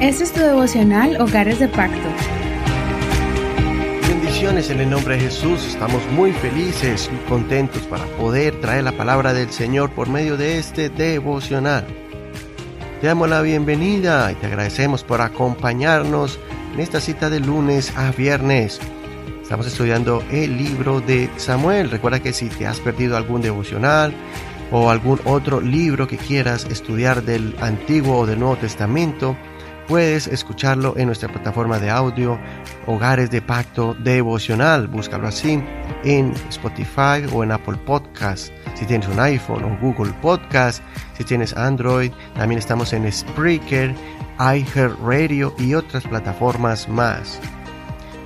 Este 0.00 0.24
es 0.24 0.32
tu 0.32 0.40
devocional 0.40 1.20
Hogares 1.20 1.58
de 1.58 1.68
Pacto. 1.68 2.08
Bendiciones 4.08 4.70
en 4.70 4.80
el 4.80 4.90
nombre 4.90 5.16
de 5.16 5.22
Jesús. 5.22 5.64
Estamos 5.66 6.02
muy 6.12 6.32
felices 6.32 7.10
y 7.12 7.28
contentos 7.28 7.82
para 7.82 8.04
poder 8.18 8.60
traer 8.60 8.84
la 8.84 8.92
palabra 8.92 9.32
del 9.32 9.50
Señor 9.50 9.90
por 9.90 10.08
medio 10.08 10.36
de 10.36 10.58
este 10.58 10.90
devocional. 10.90 11.86
Te 13.00 13.06
damos 13.06 13.28
la 13.28 13.42
bienvenida 13.42 14.30
y 14.32 14.34
te 14.34 14.46
agradecemos 14.46 15.04
por 15.04 15.20
acompañarnos 15.20 16.38
en 16.74 16.80
esta 16.80 17.00
cita 17.00 17.30
de 17.30 17.40
lunes 17.40 17.92
a 17.96 18.10
viernes. 18.12 18.80
Estamos 19.42 19.66
estudiando 19.66 20.22
el 20.30 20.56
libro 20.56 21.00
de 21.00 21.30
Samuel. 21.36 21.90
Recuerda 21.90 22.20
que 22.20 22.32
si 22.32 22.48
te 22.48 22.66
has 22.66 22.80
perdido 22.80 23.16
algún 23.16 23.42
devocional 23.42 24.12
o 24.76 24.90
algún 24.90 25.20
otro 25.24 25.60
libro 25.60 26.08
que 26.08 26.16
quieras 26.16 26.66
estudiar 26.68 27.22
del 27.22 27.54
Antiguo 27.60 28.18
o 28.18 28.26
del 28.26 28.40
Nuevo 28.40 28.56
Testamento, 28.56 29.36
puedes 29.86 30.26
escucharlo 30.26 30.94
en 30.96 31.06
nuestra 31.06 31.28
plataforma 31.28 31.78
de 31.78 31.90
audio 31.90 32.40
Hogares 32.86 33.30
de 33.30 33.40
Pacto 33.40 33.94
Devocional. 34.00 34.88
Búscalo 34.88 35.28
así 35.28 35.62
en 36.02 36.34
Spotify 36.48 37.24
o 37.32 37.44
en 37.44 37.52
Apple 37.52 37.76
Podcast. 37.86 38.52
Si 38.74 38.84
tienes 38.84 39.06
un 39.06 39.20
iPhone 39.20 39.62
o 39.62 39.78
Google 39.80 40.12
Podcast, 40.20 40.82
si 41.16 41.22
tienes 41.22 41.56
Android, 41.56 42.10
también 42.34 42.58
estamos 42.58 42.92
en 42.92 43.10
Spreaker, 43.12 43.94
iHeartRadio 44.40 45.54
y 45.56 45.74
otras 45.74 46.02
plataformas 46.02 46.88
más. 46.88 47.40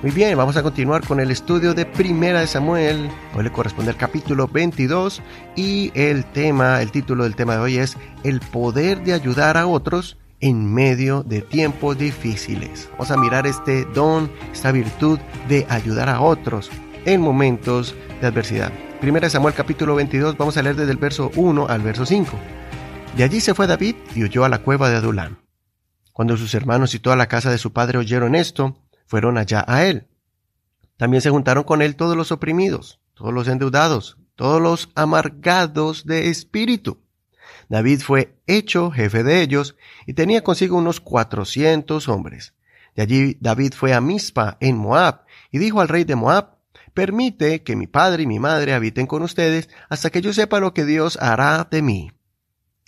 Muy 0.01 0.11
bien, 0.11 0.37
vamos 0.37 0.55
a 0.55 0.63
continuar 0.63 1.05
con 1.05 1.19
el 1.19 1.29
estudio 1.29 1.73
de 1.73 1.85
Primera 1.85 2.39
de 2.39 2.47
Samuel. 2.47 3.09
Hoy 3.35 3.43
le 3.43 3.51
corresponde 3.51 3.91
el 3.91 3.97
capítulo 3.97 4.47
22 4.47 5.21
y 5.57 5.91
el 5.93 6.23
tema, 6.23 6.81
el 6.81 6.89
título 6.89 7.25
del 7.25 7.35
tema 7.35 7.55
de 7.55 7.59
hoy 7.59 7.77
es 7.79 7.97
El 8.23 8.39
poder 8.39 9.03
de 9.03 9.11
ayudar 9.11 9.57
a 9.57 9.67
otros 9.67 10.17
en 10.39 10.73
medio 10.73 11.23
de 11.23 11.41
tiempos 11.41 11.97
difíciles. 11.97 12.87
Vamos 12.93 13.11
a 13.11 13.17
mirar 13.17 13.45
este 13.45 13.83
don, 13.93 14.31
esta 14.53 14.71
virtud 14.71 15.19
de 15.49 15.67
ayudar 15.67 16.07
a 16.07 16.21
otros 16.21 16.71
en 17.03 17.19
momentos 17.19 17.93
de 18.21 18.27
adversidad. 18.27 18.71
Primera 19.01 19.29
Samuel 19.29 19.53
capítulo 19.53 19.95
22, 19.95 20.37
vamos 20.37 20.55
a 20.55 20.61
leer 20.61 20.77
desde 20.77 20.93
el 20.93 20.97
verso 20.97 21.29
1 21.35 21.67
al 21.67 21.81
verso 21.81 22.05
5. 22.05 22.39
De 23.17 23.25
allí 23.25 23.41
se 23.41 23.53
fue 23.53 23.67
David 23.67 23.97
y 24.15 24.23
huyó 24.23 24.45
a 24.45 24.49
la 24.49 24.59
cueva 24.59 24.89
de 24.89 24.95
Adulam. 24.95 25.39
Cuando 26.13 26.37
sus 26.37 26.55
hermanos 26.55 26.95
y 26.95 26.99
toda 26.99 27.17
la 27.17 27.27
casa 27.27 27.51
de 27.51 27.57
su 27.57 27.73
padre 27.73 27.97
oyeron 27.97 28.35
esto, 28.35 28.77
fueron 29.09 29.37
allá 29.37 29.65
a 29.67 29.85
él. 29.85 30.07
También 30.95 31.19
se 31.19 31.29
juntaron 31.29 31.65
con 31.65 31.81
él 31.81 31.97
todos 31.97 32.15
los 32.15 32.31
oprimidos, 32.31 33.01
todos 33.13 33.33
los 33.33 33.49
endeudados, 33.49 34.17
todos 34.35 34.61
los 34.61 34.89
amargados 34.95 36.05
de 36.05 36.29
espíritu 36.29 37.01
David 37.69 38.01
fue 38.01 38.35
hecho 38.47 38.89
jefe 38.89 39.23
de 39.23 39.41
ellos 39.41 39.75
y 40.07 40.13
tenía 40.13 40.43
consigo 40.43 40.77
unos 40.77 40.99
cuatrocientos 40.99 42.09
hombres. 42.09 42.55
De 42.95 43.03
allí 43.03 43.37
David 43.39 43.73
fue 43.75 43.93
a 43.93 44.01
Mizpa 44.01 44.57
en 44.59 44.75
Moab 44.75 45.21
y 45.51 45.59
dijo 45.59 45.79
al 45.79 45.87
rey 45.87 46.03
de 46.03 46.15
Moab, 46.15 46.57
permite 46.95 47.61
que 47.61 47.75
mi 47.75 47.85
padre 47.85 48.23
y 48.23 48.27
mi 48.27 48.39
madre 48.39 48.73
habiten 48.73 49.05
con 49.05 49.21
ustedes 49.21 49.69
hasta 49.87 50.09
que 50.09 50.21
yo 50.21 50.33
sepa 50.33 50.59
lo 50.59 50.73
que 50.73 50.85
Dios 50.85 51.17
hará 51.21 51.67
de 51.69 51.83
mí. 51.83 52.11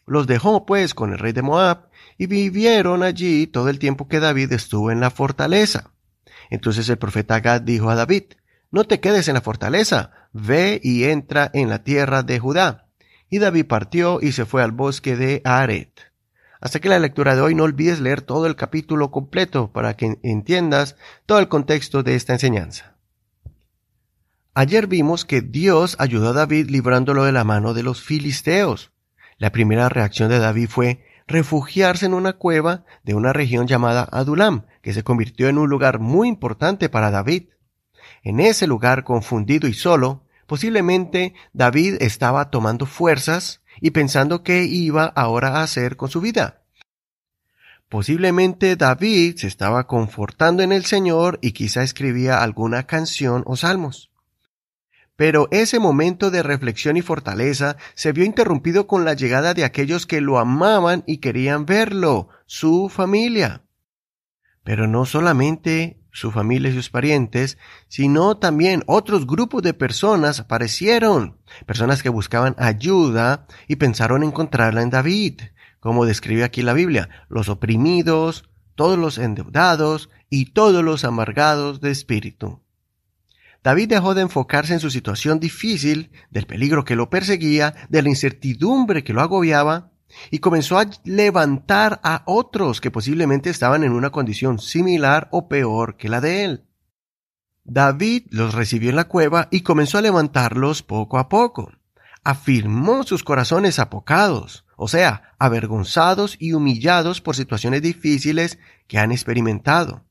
Los 0.08 0.26
dejó 0.26 0.66
pues 0.66 0.96
con 0.96 1.14
el 1.14 1.20
rey 1.20 1.32
de 1.32 1.44
Moab 1.44 1.90
y 2.18 2.26
vivieron 2.26 3.04
allí 3.04 3.46
todo 3.46 3.70
el 3.70 3.78
tiempo 3.78 4.08
que 4.08 4.20
David 4.20 4.52
estuvo 4.52 4.90
en 4.90 5.00
la 5.00 5.12
fortaleza. 5.12 5.92
Entonces 6.52 6.88
el 6.90 6.98
profeta 6.98 7.40
Gad 7.40 7.62
dijo 7.62 7.90
a 7.90 7.96
David, 7.96 8.24
no 8.70 8.84
te 8.84 9.00
quedes 9.00 9.28
en 9.28 9.34
la 9.34 9.42
fortaleza, 9.42 10.12
ve 10.34 10.80
y 10.84 11.06
entra 11.06 11.50
en 11.54 11.70
la 11.70 11.84
tierra 11.84 12.22
de 12.24 12.40
Judá. 12.40 12.90
Y 13.30 13.40
David 13.40 13.66
partió 13.66 14.20
y 14.22 14.34
se 14.34 14.46
fue 14.46 14.62
al 14.62 14.72
bosque 14.72 15.16
de 15.16 15.42
Aret. 15.46 16.12
Hasta 16.60 16.80
que 16.80 16.90
la 16.90 17.00
lectura 17.00 17.36
de 17.36 17.42
hoy 17.42 17.56
no 17.56 17.64
olvides 17.64 18.02
leer 18.02 18.22
todo 18.22 18.46
el 18.46 18.56
capítulo 18.56 19.10
completo 19.12 19.72
para 19.72 19.96
que 19.96 20.20
entiendas 20.24 20.98
todo 21.26 21.40
el 21.40 21.48
contexto 21.48 22.04
de 22.04 22.16
esta 22.16 22.34
enseñanza. 22.34 22.98
Ayer 24.54 24.88
vimos 24.88 25.24
que 25.24 25.42
Dios 25.42 25.96
ayudó 25.98 26.30
a 26.30 26.34
David 26.34 26.70
librándolo 26.70 27.24
de 27.24 27.32
la 27.32 27.46
mano 27.46 27.74
de 27.74 27.84
los 27.84 28.02
filisteos. 28.02 28.92
La 29.38 29.54
primera 29.54 29.88
reacción 29.88 30.30
de 30.30 30.40
David 30.40 30.68
fue 30.70 31.06
refugiarse 31.28 32.06
en 32.06 32.14
una 32.14 32.34
cueva 32.34 32.84
de 33.04 33.16
una 33.16 33.32
región 33.32 33.68
llamada 33.68 34.04
Adulam, 34.12 34.66
que 34.82 34.94
se 34.94 35.04
convirtió 35.04 35.50
en 35.50 35.58
un 35.58 35.70
lugar 35.70 36.00
muy 36.00 36.28
importante 36.28 36.90
para 36.90 37.12
David. 37.12 37.50
En 38.24 38.40
ese 38.40 38.68
lugar 38.68 39.04
confundido 39.04 39.68
y 39.68 39.74
solo, 39.74 40.24
Posiblemente 40.52 41.34
David 41.54 42.02
estaba 42.02 42.50
tomando 42.50 42.86
fuerzas 42.86 43.62
y 43.80 43.92
pensando 43.92 44.44
qué 44.44 44.66
iba 44.66 45.06
ahora 45.06 45.48
a 45.48 45.64
hacer 45.64 45.96
con 45.96 46.10
su 46.10 46.20
vida. 46.20 46.64
Posiblemente 47.88 48.76
David 48.76 49.38
se 49.38 49.48
estaba 49.48 49.88
confortando 49.88 50.62
en 50.62 50.74
el 50.74 50.84
Señor 50.84 51.40
y 51.42 51.54
quizá 51.54 51.84
escribía 51.84 52.44
alguna 52.44 52.86
canción 52.86 53.44
o 53.46 53.56
salmos. 53.56 54.12
Pero 55.16 55.48
ese 55.52 55.80
momento 55.80 56.32
de 56.32 56.44
reflexión 56.44 56.98
y 56.98 57.02
fortaleza 57.02 57.78
se 57.94 58.12
vio 58.12 58.26
interrumpido 58.26 58.88
con 58.88 59.06
la 59.06 59.14
llegada 59.14 59.54
de 59.54 59.64
aquellos 59.64 60.06
que 60.06 60.20
lo 60.20 60.38
amaban 60.38 61.06
y 61.08 61.20
querían 61.20 61.66
verlo, 61.66 62.28
su 62.46 62.90
familia. 62.90 63.62
Pero 64.64 64.88
no 64.88 65.06
solamente 65.06 66.02
su 66.12 66.32
familia 66.32 66.70
y 66.70 66.74
sus 66.74 66.90
parientes, 66.90 67.58
sino 67.88 68.38
también 68.38 68.84
otros 68.86 69.26
grupos 69.26 69.64
de 69.64 69.74
personas 69.74 70.40
aparecieron, 70.40 71.38
personas 71.66 72.04
que 72.04 72.10
buscaban 72.10 72.56
ayuda 72.58 73.48
y 73.68 73.78
pensaron 73.78 74.24
encontrarla 74.24 74.82
en 74.82 74.90
David, 74.90 75.42
como 75.80 76.06
describe 76.06 76.44
aquí 76.44 76.62
la 76.62 76.74
Biblia, 76.74 77.10
los 77.30 77.50
oprimidos, 77.50 78.50
todos 78.76 78.98
los 78.98 79.18
endeudados 79.18 80.10
y 80.30 80.52
todos 80.52 80.84
los 80.84 81.06
amargados 81.06 81.82
de 81.82 81.92
espíritu. 81.92 82.62
David 83.64 83.90
dejó 83.90 84.16
de 84.16 84.22
enfocarse 84.22 84.74
en 84.74 84.80
su 84.80 84.90
situación 84.90 85.40
difícil, 85.40 86.12
del 86.32 86.48
peligro 86.48 86.84
que 86.84 86.96
lo 86.96 87.10
perseguía, 87.10 87.76
de 87.90 88.02
la 88.02 88.10
incertidumbre 88.10 89.04
que 89.04 89.14
lo 89.14 89.22
agobiaba, 89.22 89.91
y 90.30 90.40
comenzó 90.40 90.80
a 90.80 90.90
levantar 91.04 92.00
a 92.04 92.24
otros 92.26 92.82
que 92.82 92.92
posiblemente 92.92 93.50
estaban 93.50 93.84
en 93.84 93.94
una 93.94 94.12
condición 94.12 94.60
similar 94.60 95.28
o 95.32 95.48
peor 95.48 95.98
que 95.98 96.10
la 96.10 96.22
de 96.22 96.44
él. 96.46 96.66
David 97.64 98.28
los 98.32 98.54
recibió 98.54 98.90
en 98.90 98.96
la 98.96 99.08
cueva 99.08 99.48
y 99.52 99.62
comenzó 99.62 99.98
a 99.98 100.02
levantarlos 100.02 100.84
poco 100.84 101.18
a 101.18 101.30
poco. 101.30 101.72
Afirmó 102.24 103.04
sus 103.04 103.24
corazones 103.24 103.80
apocados, 103.80 104.66
o 104.76 104.88
sea, 104.88 105.34
avergonzados 105.40 106.36
y 106.40 106.54
humillados 106.54 107.22
por 107.22 107.36
situaciones 107.36 107.82
difíciles 107.82 108.60
que 108.88 108.98
han 108.98 109.12
experimentado. 109.12 110.04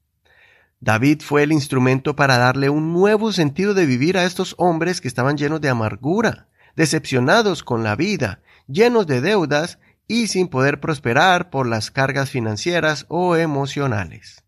David 0.80 1.20
fue 1.20 1.42
el 1.42 1.52
instrumento 1.52 2.16
para 2.16 2.38
darle 2.38 2.70
un 2.70 2.92
nuevo 2.92 3.32
sentido 3.32 3.74
de 3.74 3.84
vivir 3.84 4.16
a 4.16 4.24
estos 4.24 4.54
hombres 4.56 5.00
que 5.00 5.08
estaban 5.08 5.36
llenos 5.36 5.60
de 5.60 5.68
amargura, 5.68 6.48
decepcionados 6.74 7.62
con 7.62 7.84
la 7.84 7.96
vida, 7.96 8.40
llenos 8.66 9.06
de 9.06 9.20
deudas 9.20 9.78
y 10.10 10.26
sin 10.26 10.48
poder 10.48 10.80
prosperar 10.80 11.50
por 11.50 11.68
las 11.68 11.92
cargas 11.92 12.30
financieras 12.30 13.06
o 13.08 13.36
emocionales. 13.36 14.42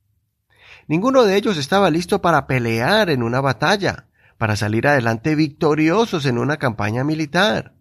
Ninguno 0.89 1.23
de 1.23 1.37
ellos 1.37 1.57
estaba 1.57 1.89
listo 1.89 2.21
para 2.21 2.49
pelear 2.49 3.11
en 3.11 3.23
una 3.23 3.41
batalla, 3.41 4.09
para 4.39 4.57
salir 4.57 4.89
adelante 4.89 5.37
victoriosos 5.37 6.27
en 6.27 6.39
una 6.39 6.57
campaña 6.57 7.05
militar. 7.05 7.77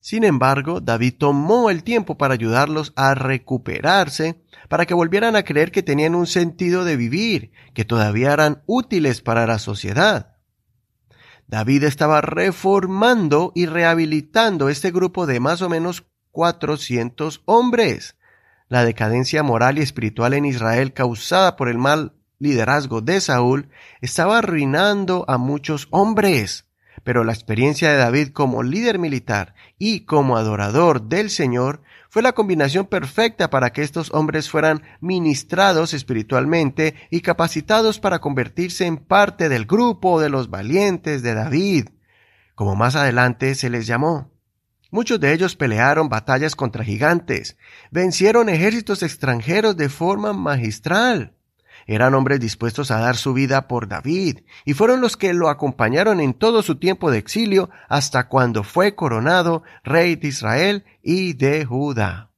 Sin 0.00 0.24
embargo, 0.24 0.80
David 0.80 1.14
tomó 1.20 1.70
el 1.70 1.84
tiempo 1.84 2.18
para 2.18 2.34
ayudarlos 2.34 2.92
a 2.96 3.14
recuperarse, 3.14 4.42
para 4.68 4.84
que 4.84 4.94
volvieran 4.94 5.36
a 5.36 5.44
creer 5.44 5.70
que 5.70 5.84
tenían 5.84 6.16
un 6.16 6.26
sentido 6.26 6.84
de 6.84 6.96
vivir, 6.96 7.52
que 7.74 7.84
todavía 7.84 8.32
eran 8.32 8.64
útiles 8.66 9.22
para 9.22 9.46
la 9.46 9.60
sociedad. 9.60 10.34
David 11.46 11.84
estaba 11.84 12.22
reformando 12.22 13.52
y 13.54 13.66
rehabilitando 13.66 14.68
este 14.68 14.90
grupo 14.90 15.26
de 15.26 15.38
más 15.38 15.62
o 15.62 15.68
menos 15.68 16.07
400 16.32 17.42
hombres. 17.44 18.16
La 18.68 18.84
decadencia 18.84 19.42
moral 19.42 19.78
y 19.78 19.82
espiritual 19.82 20.34
en 20.34 20.44
Israel 20.44 20.92
causada 20.92 21.56
por 21.56 21.68
el 21.68 21.78
mal 21.78 22.12
liderazgo 22.38 23.00
de 23.00 23.20
Saúl 23.20 23.68
estaba 24.00 24.38
arruinando 24.38 25.24
a 25.28 25.38
muchos 25.38 25.88
hombres. 25.90 26.66
Pero 27.04 27.24
la 27.24 27.32
experiencia 27.32 27.90
de 27.90 27.96
David 27.96 28.30
como 28.32 28.62
líder 28.62 28.98
militar 28.98 29.54
y 29.78 30.00
como 30.00 30.36
adorador 30.36 31.02
del 31.02 31.30
Señor 31.30 31.82
fue 32.10 32.22
la 32.22 32.32
combinación 32.32 32.86
perfecta 32.86 33.50
para 33.50 33.70
que 33.70 33.82
estos 33.82 34.12
hombres 34.12 34.50
fueran 34.50 34.82
ministrados 35.00 35.94
espiritualmente 35.94 36.94
y 37.10 37.20
capacitados 37.20 38.00
para 38.00 38.20
convertirse 38.20 38.86
en 38.86 38.96
parte 38.96 39.48
del 39.48 39.66
grupo 39.66 40.20
de 40.20 40.30
los 40.30 40.50
valientes 40.50 41.22
de 41.22 41.34
David, 41.34 41.88
como 42.54 42.76
más 42.76 42.96
adelante 42.96 43.54
se 43.54 43.70
les 43.70 43.86
llamó. 43.86 44.37
Muchos 44.90 45.20
de 45.20 45.34
ellos 45.34 45.54
pelearon 45.54 46.08
batallas 46.08 46.56
contra 46.56 46.82
gigantes, 46.82 47.58
vencieron 47.90 48.48
ejércitos 48.48 49.02
extranjeros 49.02 49.76
de 49.76 49.90
forma 49.90 50.32
magistral. 50.32 51.34
Eran 51.86 52.14
hombres 52.14 52.40
dispuestos 52.40 52.90
a 52.90 52.98
dar 52.98 53.16
su 53.16 53.34
vida 53.34 53.68
por 53.68 53.88
David, 53.88 54.40
y 54.64 54.74
fueron 54.74 55.00
los 55.00 55.16
que 55.16 55.34
lo 55.34 55.48
acompañaron 55.48 56.20
en 56.20 56.34
todo 56.34 56.62
su 56.62 56.76
tiempo 56.76 57.10
de 57.10 57.18
exilio 57.18 57.70
hasta 57.88 58.28
cuando 58.28 58.64
fue 58.64 58.94
coronado 58.94 59.62
rey 59.84 60.16
de 60.16 60.28
Israel 60.28 60.84
y 61.02 61.34
de 61.34 61.64
Judá. 61.66 62.30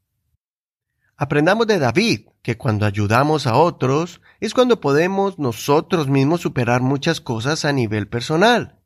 Aprendamos 1.17 1.67
de 1.67 1.79
David 1.79 2.23
que 2.43 2.56
cuando 2.56 2.87
ayudamos 2.87 3.47
a 3.47 3.55
otros 3.55 4.20
es 4.41 4.55
cuando 4.55 4.81
podemos 4.81 5.38
nosotros 5.38 6.08
mismos 6.08 6.41
superar 6.41 6.81
muchas 6.81 7.20
cosas 7.20 7.64
a 7.64 7.73
nivel 7.73 8.08
personal. 8.08 8.80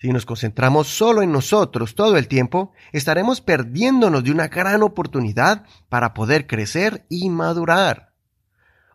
Si 0.00 0.12
nos 0.12 0.26
concentramos 0.26 0.86
solo 0.86 1.22
en 1.22 1.32
nosotros 1.32 1.96
todo 1.96 2.16
el 2.16 2.28
tiempo, 2.28 2.72
estaremos 2.92 3.40
perdiéndonos 3.40 4.22
de 4.22 4.30
una 4.30 4.46
gran 4.46 4.82
oportunidad 4.82 5.64
para 5.88 6.14
poder 6.14 6.46
crecer 6.46 7.04
y 7.08 7.28
madurar. 7.30 8.14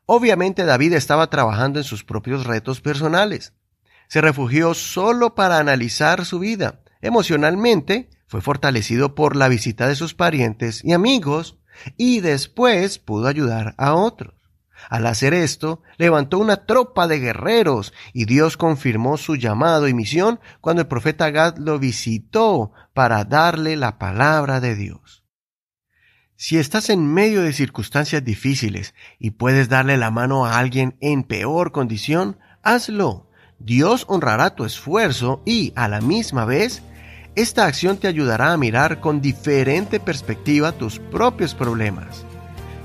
Obviamente 0.05 0.63
David 0.63 0.93
estaba 0.93 1.29
trabajando 1.29 1.79
en 1.79 1.83
sus 1.83 2.03
propios 2.03 2.45
retos 2.45 2.79
personales. 2.79 3.53
Se 4.07 4.21
refugió 4.21 4.73
solo 4.73 5.35
para 5.35 5.57
analizar 5.57 6.25
su 6.25 6.39
vida. 6.39 6.81
Emocionalmente, 7.01 8.09
fue 8.27 8.41
fortalecido 8.41 9.13
por 9.13 9.35
la 9.35 9.49
visita 9.49 9.87
de 9.87 9.95
sus 9.95 10.13
parientes 10.13 10.83
y 10.83 10.93
amigos 10.93 11.57
y 11.97 12.21
después 12.21 12.97
pudo 12.97 13.27
ayudar 13.27 13.75
a 13.77 13.93
otros. 13.93 14.42
Al 14.89 15.05
hacer 15.07 15.33
esto, 15.33 15.81
levantó 15.97 16.39
una 16.39 16.65
tropa 16.65 17.07
de 17.07 17.19
guerreros 17.19 17.93
y 18.13 18.25
Dios 18.25 18.57
confirmó 18.57 19.17
su 19.17 19.35
llamado 19.35 19.87
y 19.87 19.93
misión 19.93 20.39
cuando 20.61 20.81
el 20.81 20.87
profeta 20.87 21.29
Gad 21.29 21.57
lo 21.57 21.79
visitó 21.79 22.71
para 22.93 23.23
darle 23.23 23.75
la 23.75 23.97
palabra 23.97 24.59
de 24.59 24.75
Dios. 24.75 25.23
Si 26.35 26.57
estás 26.57 26.89
en 26.89 27.05
medio 27.05 27.41
de 27.41 27.53
circunstancias 27.53 28.23
difíciles 28.23 28.93
y 29.19 29.31
puedes 29.31 29.69
darle 29.69 29.97
la 29.97 30.11
mano 30.11 30.45
a 30.45 30.57
alguien 30.57 30.97
en 30.99 31.23
peor 31.23 31.71
condición, 31.71 32.37
hazlo. 32.63 33.29
Dios 33.59 34.03
honrará 34.09 34.55
tu 34.55 34.65
esfuerzo 34.65 35.41
y, 35.45 35.71
a 35.75 35.87
la 35.87 36.01
misma 36.01 36.43
vez, 36.43 36.83
esta 37.35 37.65
acción 37.65 37.97
te 37.97 38.07
ayudará 38.07 38.51
a 38.51 38.57
mirar 38.57 38.99
con 38.99 39.21
diferente 39.21 39.99
perspectiva 39.99 40.73
tus 40.73 40.99
propios 40.99 41.55
problemas. 41.55 42.25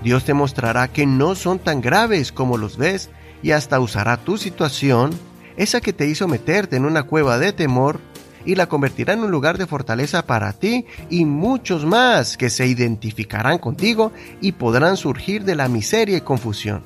Dios 0.03 0.25
te 0.25 0.35
mostrará 0.35 0.89
que 0.89 1.07
no 1.07 1.35
son 1.35 1.59
tan 1.59 1.81
graves 1.81 2.33
como 2.33 2.57
los 2.57 2.77
ves 2.77 3.11
y 3.43 3.51
hasta 3.53 3.81
usará 3.81 4.17
tu 4.17 4.37
situación, 4.37 5.11
esa 5.57 5.81
que 5.81 5.93
te 5.93 6.07
hizo 6.07 6.29
meterte 6.29 6.77
en 6.77 6.85
una 6.85 7.05
cueva 7.05 7.39
de 7.39 7.53
temor, 7.53 8.01
y 8.45 8.55
la 8.55 8.67
convertirá 8.67 9.13
en 9.13 9.21
un 9.21 9.31
lugar 9.31 9.59
de 9.59 9.67
fortaleza 9.67 10.25
para 10.25 10.53
ti 10.55 10.87
y 11.11 11.25
muchos 11.27 11.85
más 11.85 12.37
que 12.37 12.49
se 12.49 12.67
identificarán 12.67 13.59
contigo 13.59 14.13
y 14.41 14.53
podrán 14.53 14.97
surgir 14.97 15.45
de 15.45 15.55
la 15.55 15.69
miseria 15.69 16.17
y 16.17 16.23
confusión. 16.23 16.83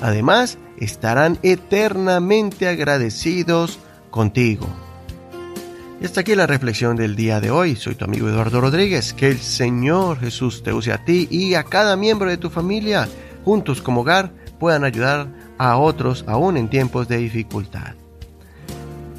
Además, 0.00 0.56
estarán 0.78 1.38
eternamente 1.42 2.68
agradecidos 2.68 3.78
contigo. 4.10 4.66
Y 6.00 6.04
hasta 6.04 6.20
aquí 6.20 6.36
la 6.36 6.46
reflexión 6.46 6.96
del 6.96 7.16
día 7.16 7.40
de 7.40 7.50
hoy. 7.50 7.74
Soy 7.74 7.96
tu 7.96 8.04
amigo 8.04 8.28
Eduardo 8.28 8.60
Rodríguez. 8.60 9.12
Que 9.12 9.28
el 9.28 9.38
Señor 9.38 10.20
Jesús 10.20 10.62
te 10.62 10.72
use 10.72 10.92
a 10.92 11.04
ti 11.04 11.26
y 11.28 11.54
a 11.54 11.64
cada 11.64 11.96
miembro 11.96 12.30
de 12.30 12.36
tu 12.36 12.50
familia, 12.50 13.08
juntos 13.44 13.82
como 13.82 14.02
hogar, 14.02 14.30
puedan 14.60 14.84
ayudar 14.84 15.26
a 15.58 15.76
otros 15.76 16.24
aún 16.28 16.56
en 16.56 16.70
tiempos 16.70 17.08
de 17.08 17.16
dificultad. 17.16 17.94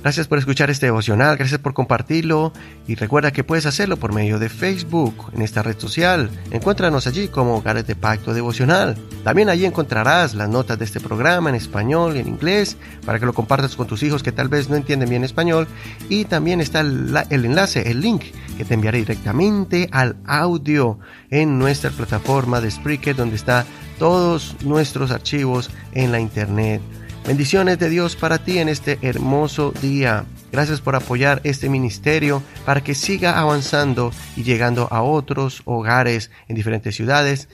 Gracias 0.02 0.30
por 0.30 0.38
escuchar 0.38 0.70
este 0.70 0.86
devocional, 0.86 1.36
gracias 1.36 1.60
por 1.60 1.74
compartirlo 1.74 2.54
y 2.88 2.96
recuerda 2.96 3.32
que 3.32 3.44
puedes 3.44 3.66
hacerlo 3.66 3.98
por 3.98 4.14
medio 4.14 4.40
de 4.40 4.48
Facebook, 4.48 5.30
en 5.34 5.42
esta 5.42 5.62
red 5.62 5.78
social. 5.78 6.30
Encuéntranos 6.52 7.06
allí 7.06 7.28
como 7.28 7.58
Hogares 7.58 7.86
de 7.86 7.96
Pacto 7.96 8.34
Devocional. 8.34 8.96
También 9.26 9.50
allí 9.50 9.66
encontrarás 9.66 10.36
las 10.36 10.48
notas 10.48 10.80
de 10.80 10.86
este 10.86 11.02
programa 11.02 11.50
en 11.50 11.56
español 11.56 12.16
y 12.16 12.20
en 12.20 12.30
inglés 12.30 12.78
para 13.06 13.20
que 13.20 13.26
lo 13.26 13.34
compartas 13.34 13.76
con 13.76 13.88
tus 13.88 14.02
hijos 14.02 14.24
que 14.24 14.32
tal 14.32 14.48
vez 14.48 14.70
no 14.70 14.78
entienden 14.78 15.10
bien 15.10 15.26
español. 15.26 15.68
Y 16.08 16.24
también 16.24 16.62
está 16.62 16.80
el, 16.80 17.14
enlace, 17.30 17.92
el 17.92 18.00
link 18.00 18.24
que 18.58 18.64
te 18.64 18.76
enviaré 18.76 19.00
directamente 19.00 19.90
al 19.92 20.16
audio 20.26 20.98
en 21.30 21.60
nuestra 21.60 21.90
plataforma 21.90 22.62
de 22.62 22.72
Spreaker 22.72 23.18
donde 23.18 23.36
está 23.36 23.66
todos 23.98 24.56
nuestros 24.64 25.12
archivos 25.12 25.70
en 25.92 26.14
la 26.14 26.22
internet. 26.22 26.82
Bendiciones 27.26 27.78
de 27.78 27.90
Dios 27.90 28.16
para 28.16 28.40
ti 28.40 28.58
en 28.58 28.70
este 28.70 28.98
hermoso 29.02 29.72
día. 29.82 30.26
Gracias 30.52 30.82
por 30.82 30.96
apoyar 30.96 31.42
este 31.44 31.70
ministerio 31.70 32.42
para 32.66 32.82
que 32.82 32.96
siga 32.96 33.40
avanzando 33.40 34.12
y 34.36 34.44
llegando 34.44 34.88
a 34.92 35.04
otros 35.04 35.62
hogares 35.66 36.32
en 36.48 36.56
diferentes 36.56 36.96
ciudades, 36.96 37.48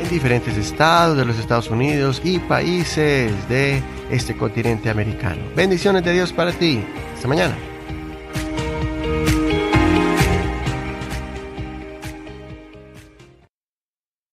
en 0.00 0.08
diferentes 0.08 0.56
estados 0.56 1.16
de 1.16 1.24
los 1.24 1.38
Estados 1.38 1.68
Unidos 1.68 2.20
y 2.24 2.38
países 2.38 3.32
de 3.48 3.82
este 4.10 4.36
continente 4.36 4.88
americano. 4.88 5.42
Bendiciones 5.56 6.04
de 6.04 6.12
Dios 6.12 6.32
para 6.32 6.52
ti. 6.52 6.84
Hasta 7.14 7.28
mañana. 7.28 7.71